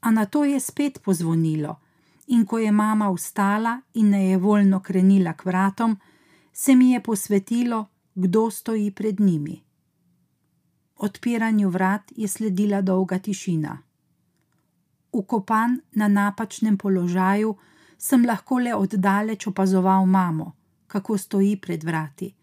[0.00, 1.76] A na to je spet pozvonilo,
[2.26, 5.98] in ko je mama vstala in nejevoljno krenila k vratom,
[6.52, 9.62] se mi je posvetilo, kdo stoji pred njimi.
[10.96, 13.78] Odpiranju vrat je sledila dolga tišina.
[15.12, 17.56] Ukopan na napačnem položaju
[17.98, 20.52] sem lahko le oddaleč opazoval mamo,
[20.86, 22.34] kako stoji pred vrati,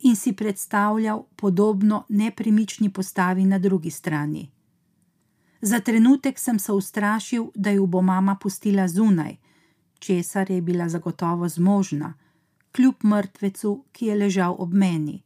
[0.00, 4.50] in si predstavljal podobno nepremični postavi na drugi strani.
[5.60, 9.36] Za trenutek sem se ustrašil, da jo bo mama pustila zunaj,
[9.98, 12.14] česar je bila zagotovo zmožna,
[12.72, 15.22] kljub mrtvecu, ki je ležal ob meni,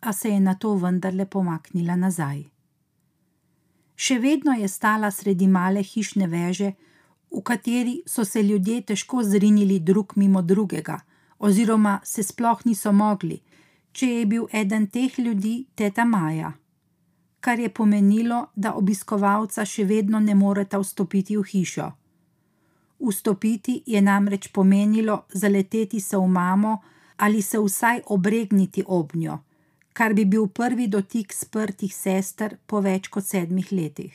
[0.00, 2.42] a se je na to vendarle pomaknila nazaj.
[3.94, 6.72] Še vedno je stala sredi male hišne veže,
[7.30, 10.98] v kateri so se ljudje težko zrinili drug mimo drugega,
[11.38, 13.38] oziroma se sploh niso mogli,
[13.92, 16.52] če je bil eden teh ljudi teta Maja,
[17.40, 21.90] kar je pomenilo, da obiskovalca še vedno ne moreta vstopiti v hišo.
[23.02, 26.80] Vstopiti je namreč pomenilo zaleteti se v mamo
[27.16, 29.38] ali se vsaj obregniti ob njo,
[29.92, 34.14] kar bi bil prvi dotik sprtih sester po več kot sedmih letih.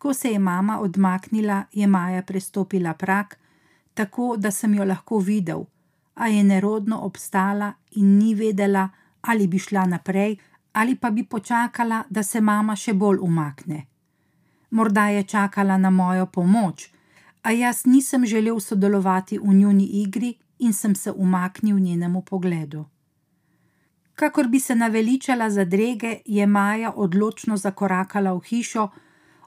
[0.00, 3.36] Ko se je mama odmaknila, je Maja prestopila prak,
[3.94, 5.66] tako da sem jo lahko videl,
[6.20, 8.88] a je nerodno obstala in ni vedela,
[9.20, 10.36] ali bi šla naprej,
[10.72, 13.86] ali pa bi počakala, da se mama še bolj umakne.
[14.70, 16.90] Morda je čakala na mojo pomoč,
[17.42, 22.84] a jaz nisem želel sodelovati v njuni igri in sem se umaknil njenemu pogledu.
[24.14, 28.88] Kakor bi se naveličala zadrege, je Maja odločno zakorakala v hišo,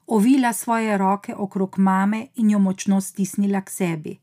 [0.08, 4.23] ovila svoje roke okrog mame in jo močno stisnila k sebi.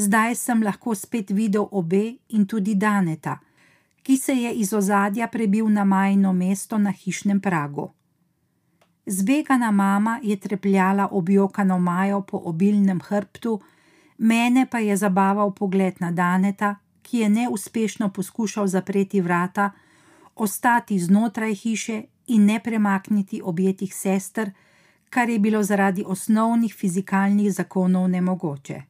[0.00, 3.34] Zdaj sem lahko spet videl obe in tudi Daneta,
[4.02, 7.90] ki se je iz ozadja prebil na majno mesto na hišnem pragu.
[9.06, 13.60] Zbegana mama je trepljala objokano Majo po obilnem hrbtu,
[14.18, 19.70] mene pa je zabaval pogled na Daneta, ki je neuspešno poskušal zapreti vrata,
[20.36, 24.50] ostati znotraj hiše in ne premakniti objetih sester,
[25.10, 28.89] kar je bilo zaradi osnovnih fizikalnih zakonov nemogoče.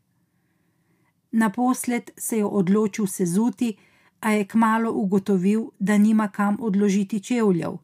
[1.32, 3.76] Naposled se je odločil sezuti,
[4.20, 7.78] a je kmalo ugotovil, da nima kam odložiti čevljev.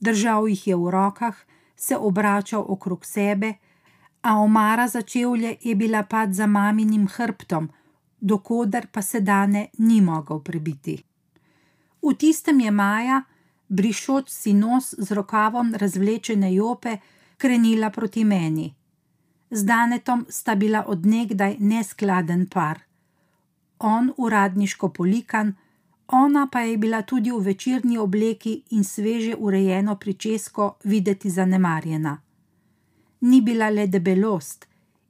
[0.00, 1.36] Držal jih je v rokah,
[1.76, 3.54] se obračal okrog sebe,
[4.22, 7.68] a omara za čevlje je bila pad za maminim hrbtom,
[8.20, 11.02] dokoder pa se dane ni mogel prebiti.
[12.02, 13.22] V tistem je Maja,
[13.68, 16.96] brišoč si nos z rokavom razvlečene jope,
[17.36, 18.74] krenila proti meni.
[19.50, 22.80] Z Danetom sta bila odnegdaj neskladen par.
[23.78, 25.54] On uradniško polikan,
[26.08, 32.20] ona pa je bila tudi v večerni obleki in sveže urejeno pričesko videti zanemarjena.
[33.20, 34.66] Ni bila le debelost,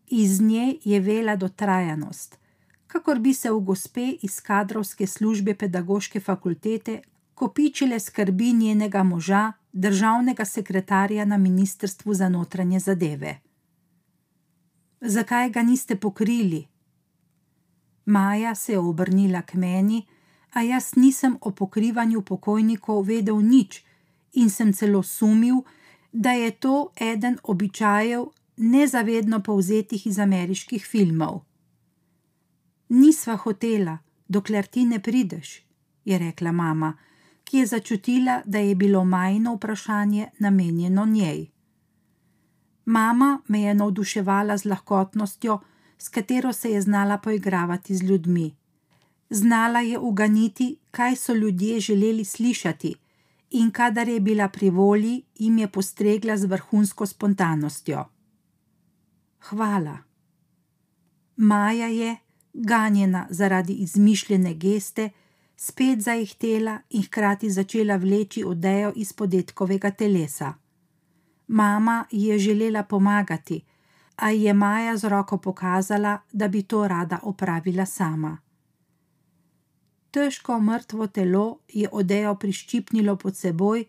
[0.06, 2.38] iz nje je vela dotrajanost,
[2.86, 7.00] kakor bi se v gospe iz kadrovske službe pedagoške fakultete
[7.34, 13.38] kopičile skrbi njenega moža, državnega sekretarja na ministrstvu za notranje zadeve.
[15.00, 16.66] Zakaj ga niste pokrili?
[18.04, 20.06] Maja se je obrnila k meni,
[20.52, 23.84] a jaz nisem o pokrivanju pokojnikov vedel nič
[24.32, 25.62] in sem celo sumil,
[26.12, 28.24] da je to eden običajev,
[28.56, 31.40] nezavedno povzetih iz ameriških filmov.
[32.88, 35.62] Nisva hotela, dokler ti ne prideš,
[36.04, 36.96] je rekla mama,
[37.44, 41.46] ki je začutila, da je bilo majno vprašanje namenjeno njej.
[42.88, 45.58] Mama me je navduševala z lahkotnostjo,
[45.98, 48.54] s katero se je znala poigravati z ljudmi.
[49.30, 52.94] Znala je uganiti, kaj so ljudje želeli slišati,
[53.50, 58.04] in kadar je bila pri volji, jim je postregla z vrhunsko spontanostjo.
[59.40, 59.98] Hvala.
[61.36, 62.16] Maja je,
[62.52, 65.10] ganjena zaradi izmišljene geste,
[65.56, 70.54] spet zaihtela in hkrati začela vleči odejo iz podetkovega telesa.
[71.48, 73.64] Mama ji je želela pomagati,
[74.16, 78.38] a ji je Maja z roko pokazala, da bi to rada opravila sama.
[80.10, 83.84] Težko mrtvo telo je odejo priščipnilo pod seboj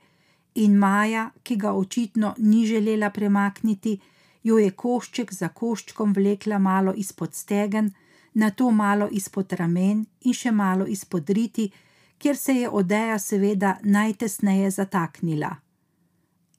[0.55, 3.99] in Maja, ki ga očitno ni želela premakniti,
[4.43, 7.91] jo je košček za koščkom vlekla malo izpod stegen,
[8.33, 11.71] nato malo izpod ramen in še malo izpod riti,
[12.17, 15.55] kjer se je odeja seveda najtesneje zataknila.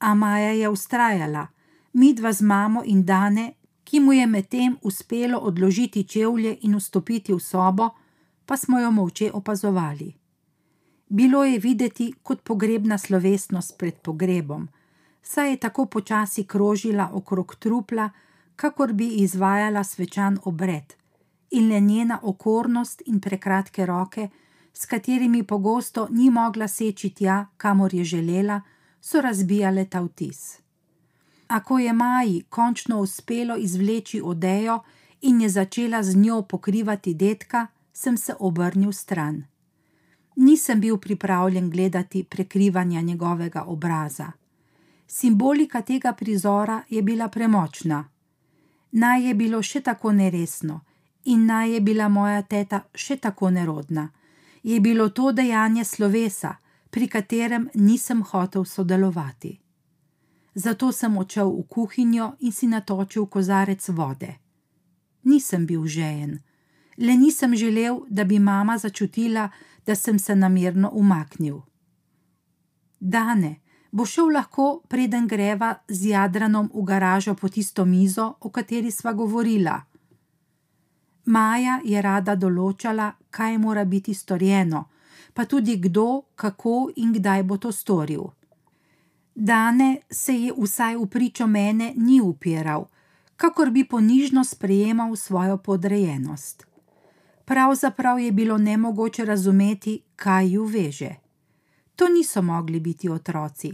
[0.01, 1.47] A Maja je ustrajala,
[1.93, 7.39] midva z mamo in Dane, ki mu je medtem uspelo odložiti čevlje in vstopiti v
[7.39, 7.89] sobo,
[8.45, 10.13] pa smo jo molče opazovali.
[11.09, 14.69] Bilo je videti kot pogrebna slovesnost pred pogrebom,
[15.21, 18.09] saj je tako počasi krožila okrog trupla,
[18.55, 20.93] kakor bi izvajala svečan obred,
[21.51, 24.29] in le njena okornost in prekratke roke,
[24.73, 28.61] s katerimi pogosto ni mogla seči tja, kamor je želela,
[29.01, 30.59] so razbijale ta vtis.
[31.47, 34.79] A ko je Maji končno uspelo izvleči odejo
[35.21, 39.43] in je začela z njo pokrivati detka, sem se obrnil stran.
[40.35, 44.31] Nisem bil pripravljen gledati prekrivanja njegovega obraza.
[45.07, 48.09] Simbolika tega prizora je bila premočna.
[48.91, 50.79] Naj je bilo še tako neresno,
[51.23, 54.09] in naj je bila moja teta še tako nerodna,
[54.63, 56.55] je bilo to dejanje slovesa,
[56.91, 59.59] pri katerem nisem hotel sodelovati.
[60.53, 64.35] Zato sem odšel v kuhinjo in si natočil kozarec vode.
[65.23, 66.39] Nisem bil žejen,
[66.97, 69.49] le nisem želel, da bi mama začutila,
[69.85, 71.61] da sem se namerno umaknil.
[72.99, 73.61] Dane,
[73.91, 79.13] bo šel lahko, preden greva z Jadranom v garažo po tisto mizo, o kateri sva
[79.13, 79.81] govorila.
[81.25, 84.90] Maja je rada določala, kaj mora biti storjeno,
[85.33, 88.23] pa tudi kdo, kako in kdaj bo to storil.
[89.35, 92.85] Dane se je vsaj v pričo mene ni upiral,
[93.35, 96.67] kakor bi ponižno sprejemal svojo podrejenost.
[97.45, 101.15] Pravzaprav je bilo nemogoče razumeti, kaj ju veže.
[101.95, 103.73] To niso mogli biti otroci,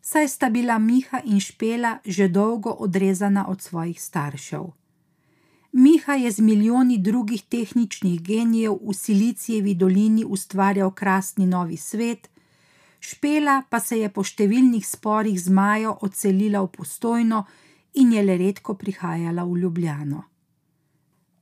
[0.00, 4.83] saj sta bila Miha in Špela že dolgo odrezana od svojih staršev.
[5.76, 12.30] Miha je z milijoni drugih tehničnih genijev v Silicijevi dolini ustvarjal krasni novi svet,
[13.00, 17.40] Špela pa se je po številnih sporih z Majo odselila v postojno
[17.94, 20.22] in je le redko prihajala v Ljubljano.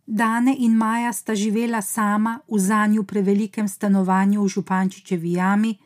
[0.07, 5.76] Dane in Maja sta živela sama v zanju prevelikem stanovanju v Župančičevi jami,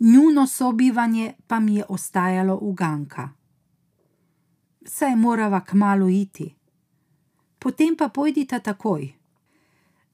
[0.00, 3.28] njuno sobivanje pa mi je ostajalo uganka.
[4.84, 6.57] Saj morava kmalo iti
[7.58, 9.14] potem pa pojdite takoj.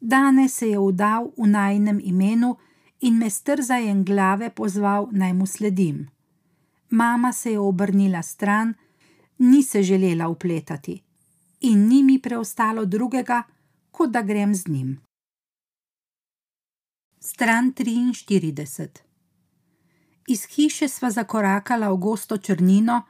[0.01, 2.57] Danes se je vdal v najnem imenu
[3.01, 6.09] in me strzajem glave pozval naj mu sledim.
[6.91, 8.75] Mama se je obrnila stran,
[9.39, 11.03] ni se želela upletati
[11.61, 13.43] in ni mi preostalo drugega,
[13.91, 15.01] kot da grem z njim.
[17.21, 18.89] Stran 43
[20.29, 23.03] Iz hiše sva zakorakala v gosto črnino,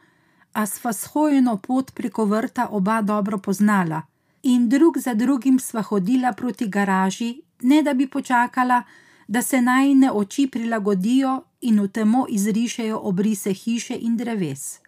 [0.53, 4.03] a sva shojeno pot preko vrta oba dobro poznala
[4.45, 8.83] in drug za drugim sva hodila proti garaži, ne da bi počakala,
[9.29, 14.79] da se najne oči prilagodijo in v temo izrišejo obrise hiše in dreves.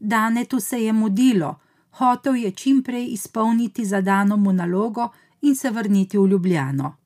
[0.00, 1.60] Danetu se je mudilo,
[1.90, 5.08] hotel je čim prej izpolniti zadano mu nalogo
[5.42, 6.96] in se vrniti v Ljubljano.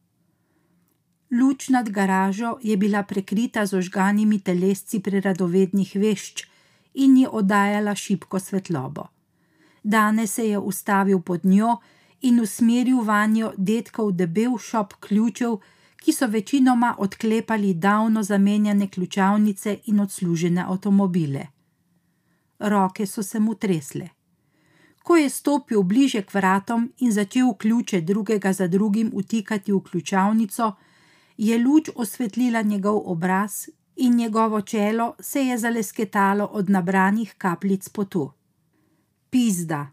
[1.31, 6.47] Luč nad garažo je bila prekrita z ožganimi telesci preradovednih vešč
[6.95, 9.09] in ji oddajala šibko svetlobo.
[9.83, 11.77] Danes se je ustavil pod njo
[12.21, 15.57] in usmeril vanjo detkov debel šop ključev,
[15.97, 21.47] ki so večinoma odklepali davno zamenjane ključavnice in odslužene avtomobile.
[22.59, 24.09] Roke so se mu tresle.
[25.03, 30.73] Ko je stopil bliže k vratom in začel ključe drugega za drugim utikati v ključavnico,
[31.37, 38.31] je luč osvetlila njegov obraz in njegovo čelo se je zalesketalo od nabranih kapljic potu.
[39.31, 39.87] Pizda,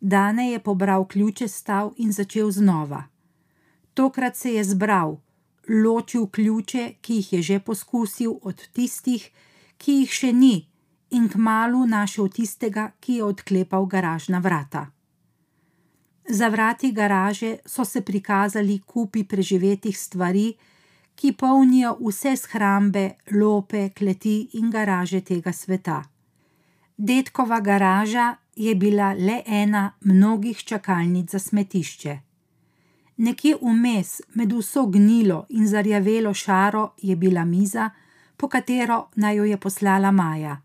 [0.00, 3.04] Dane je pobral ključe stav in začel znova.
[3.94, 5.16] Tokrat se je zbral,
[5.68, 9.30] ločil ključe, ki jih je že poskusil, od tistih,
[9.78, 10.68] ki jih še ni,
[11.10, 14.86] in kmalu našel tistega, ki je odklepal garažna vrata.
[16.28, 20.56] Za vrati garaže so se prikazali kupi preživetih stvari,
[21.14, 26.02] ki polnijo vse shrambe, lope, kleti in garaže tega sveta.
[26.96, 32.18] Detkova garaža je bila le ena mnogih čakalnic za smetišče.
[33.16, 37.90] Nekje vmes, med vso gnilo in zarjavelo šaro, je bila miza,
[38.36, 40.56] po katero naj jo je poslala Maja,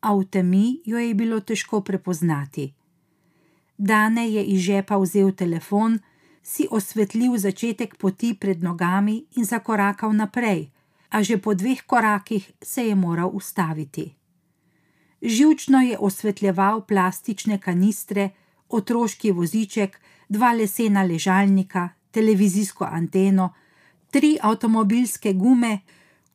[0.00, 2.72] a v temi jo je bilo težko prepoznati.
[3.78, 5.98] Dane je iz žepa vzel telefon,
[6.42, 10.70] si osvetlil začetek poti pred nogami in zakorakal naprej,
[11.10, 14.14] a že po dveh korakih se je moral ustaviti.
[15.22, 18.30] Živčno je osvetljeval plastične kanistre,
[18.68, 23.52] otroški voziček, dva lesena ležalnika, televizijsko anteno,
[24.10, 25.78] tri avtomobilske gume,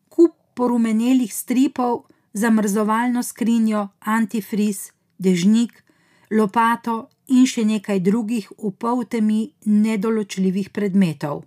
[0.10, 2.04] kup porumenelih stripov,
[2.34, 5.84] zamrzovalno skrinjo, antifriz, dežnik,
[6.32, 11.44] lopato in še nekaj drugih v poltemi nedoločljivih predmetov.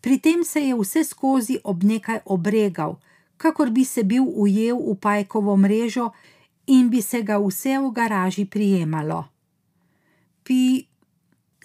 [0.00, 2.98] Pri tem se je vse skozi ob nekaj obregal,
[3.36, 6.10] kakor bi se bil ujel v pajkovo mrežo
[6.66, 9.24] in bi se ga vse v garaži prijemalo.
[10.42, 10.86] Pi.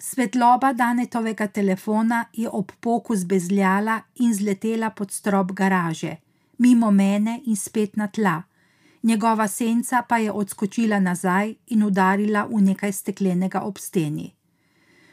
[0.02, 6.16] Svetloba Danetovega telefona je ob poku zbezljala in zletela pod strop garaže,
[6.58, 8.42] mimo mene in spet na tla,
[9.02, 14.32] njegova senca pa je odskočila nazaj in udarila v nekaj steklenega ob steni.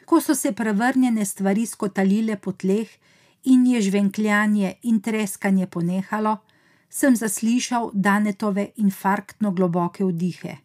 [0.06, 2.90] Ko so se prevrnjene stvari skotalile po tleh
[3.44, 6.38] in je žvenkljanje in treskanje ponehalo,
[6.90, 10.58] sem zaslišal Danetove infarktno globoke vdihe.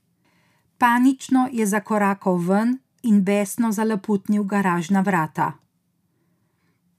[0.78, 5.52] Panično je zakorakal ven in besno zaleputnil garažna vrata.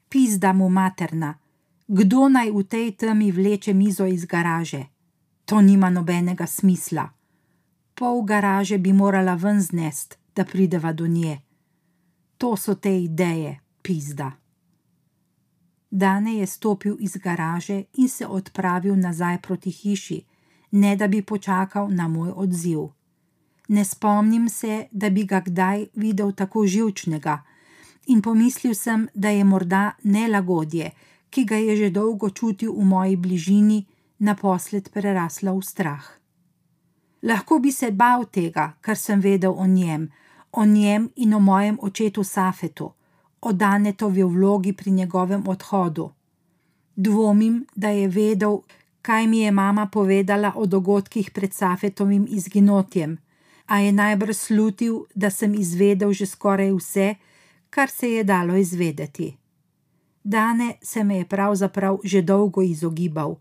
[0.10, 1.38] Pizda mu materna,
[1.88, 4.86] kdo naj v tej temi vleče mizo iz garaže?
[5.46, 7.10] To nima nobenega smisla.
[7.96, 11.42] Pol garaže bi morala ven znest, da prideva do nje.
[12.38, 14.32] To so te ideje, pizda.
[15.96, 20.26] Dane je stopil iz garaže in se odpravil nazaj proti hiši,
[20.72, 22.80] ne da bi počakal na moj odziv.
[23.68, 27.38] Ne spomnim se, da bi ga kdaj videl tako živčnega,
[28.08, 30.92] in pomislil sem, da je morda nelagodje,
[31.30, 33.86] ki ga je že dolgo čutil v moji bližini,
[34.20, 36.06] naposled prerasla v strah.
[37.24, 40.12] Lahko bi se bal tega, kar sem vedel o njem,
[40.52, 42.92] o njem in o mojem očetu Safetu,
[43.46, 46.10] o Danetovi vlogi pri njegovem odhodu.
[46.96, 48.58] Dvomim, da je vedel,
[49.02, 53.18] kaj mi je mama povedala o dogodkih pred Safetovim izginotjem,
[53.66, 57.16] a je najbrž slutil, da sem izvedel že skoraj vse,
[57.70, 59.38] kar se je dalo izvedeti.
[60.24, 63.36] Dane se me je pravzaprav že dolgo izogibal,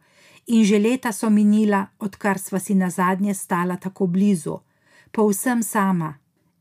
[0.47, 4.59] in že leta so minila, odkar sva si na zadnje stala tako blizu,
[5.13, 6.15] povsem sama,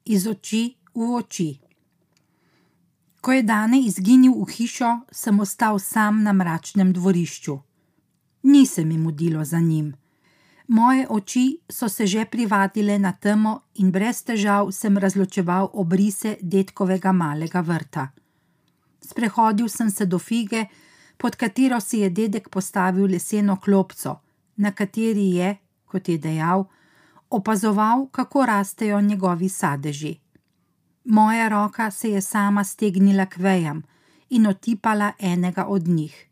[0.06, 1.63] iz oči v oči.
[3.24, 7.54] Ko je Dane izginil v hišo, sem ostal sam na mračnem dvorišču.
[8.44, 9.94] Ni se mi mudilo za njim.
[10.68, 17.12] Moje oči so se že privadile na temo in brez težav sem razločeval obrise detkovega
[17.12, 18.08] malega vrta.
[19.02, 20.66] Sprehodil sem se do fige,
[21.18, 24.20] pod katero si je dedek postavil leseno klopco,
[24.56, 25.56] na kateri je,
[25.86, 26.66] kot je dejal,
[27.30, 30.23] opazoval, kako rastejo njegovi sadeži.
[31.06, 33.84] Moja roka se je sama stegnila k vejam
[34.30, 36.30] in otipala enega od njih.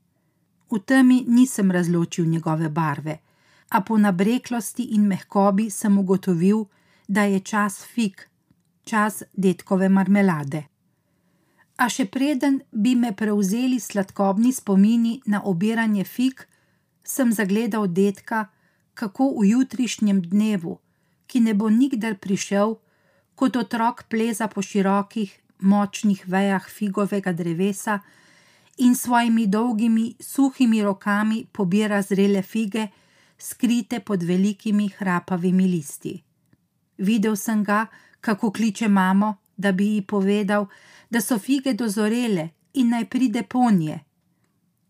[0.71, 3.17] V temi nisem razločil njegove barve,
[3.69, 6.65] a po nabreklosti in mehkobi sem ugotovil,
[7.07, 8.21] da je čas fig,
[8.83, 10.71] čas detkove marmelade
[11.81, 16.43] a še preden bi me prevzeli sladkobni spomini na obiranje fig,
[17.03, 18.45] sem zagledal detka,
[18.93, 20.77] kako v jutrišnjem dnevu,
[21.25, 22.77] ki ne bo nikdar prišel,
[23.41, 25.31] kot otrok pleza po širokih,
[25.65, 27.95] močnih vejah figovega drevesa
[28.77, 32.87] in svojimi dolgimi, suhimi rokami pobira zrele fige,
[33.37, 36.13] skrite pod velikimi hrapavimi listi.
[36.97, 37.87] Videl sem ga,
[38.21, 40.69] kako kliče mamo, da bi ji povedal,
[41.09, 43.99] da so fige dozorele in naj pride ponje.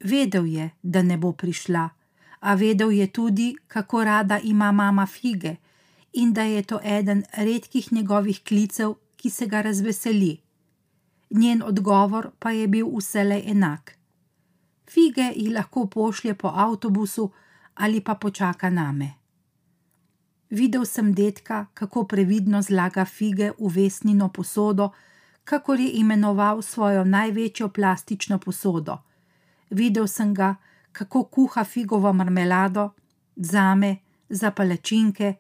[0.03, 1.89] Vedel je, da ne bo prišla,
[2.39, 5.55] a vedel je tudi, kako rada ima mama fige
[6.14, 10.39] in da je to eden redkih njegovih klicev, ki se ga razveseli.
[11.30, 13.97] Njen odgovor pa je bil vselej enak.
[14.89, 17.32] Fige jih lahko pošlje po avtobusu
[17.76, 19.14] ali pa počaka name.
[20.49, 24.89] Videl sem detka, kako previdno zlaga fige v vesnino posodo,
[25.43, 28.97] kakor je imenoval svojo največjo plastično posodo.
[29.70, 30.55] Videl sem ga,
[30.91, 32.89] kako kuha figovo marmelado,
[33.36, 33.97] zame,
[34.30, 35.34] za palačinke,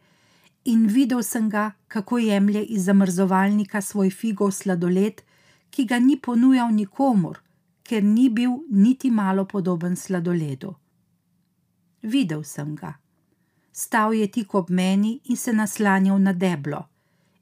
[0.63, 5.21] in videl sem ga, kako jemlje iz zamrzovalnika svoj figov sladoled,
[5.69, 7.39] ki ga ni ponujal nikomur,
[7.83, 10.75] ker ni bil niti malo podoben sladoledu.
[12.01, 12.93] Videl sem ga.
[13.71, 16.87] Stal je tik ob meni in se naslanjal na deblo,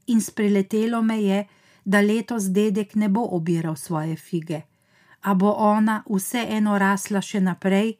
[0.07, 1.47] in spreletelo me je,
[1.85, 4.61] da letos dedek ne bo obiral svoje fige,
[5.21, 7.95] a bo ona vseeno rasla še naprej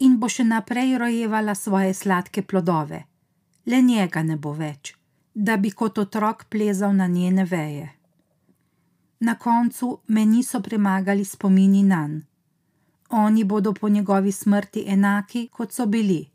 [0.00, 3.04] in bo še naprej rojevala svoje sladke plodove.
[3.66, 4.94] Le njega ne bo več,
[5.34, 7.88] da bi kot otrok plezal na njene veje.
[9.20, 12.22] Na koncu me niso premagali spomini na n.
[13.10, 16.28] Oni bodo po njegovi smrti enaki, kot so bili.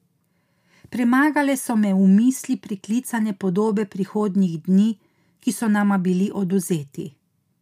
[0.90, 4.98] Premagale so me v misli priklicane podobe prihodnjih dni,
[5.40, 7.14] ki so nama bili oduzeti.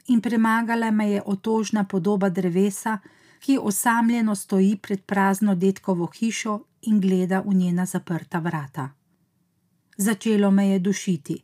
[0.07, 2.97] In premagala me je otožna podoba drevesa,
[3.39, 8.99] ki osamljeno stoji pred prazno detkovo hišo in gleda v njena zaprta vrata.
[10.02, 11.43] Začelo me je dušiti.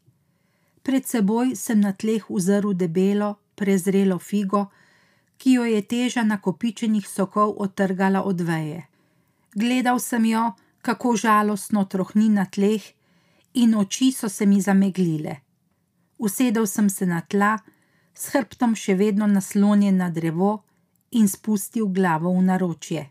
[0.84, 4.62] Pred seboj sem na tleh uzrl debelo, prezrelo figo,
[5.38, 8.86] ki jo je teža nakopičenih sokov otrgala od veje.
[9.56, 12.84] Gledal sem jo, kako žalostno trohni na tleh,
[13.53, 15.36] in oči so se mi zameglile.
[16.18, 17.58] Usedel sem se na tla,
[18.16, 20.64] s hrbtom še vedno naslonjen na drevo,
[21.12, 23.06] in spustil glavo v naročje.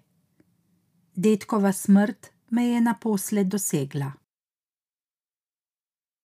[1.15, 4.24] Detkova smrt me je naposled dosegla.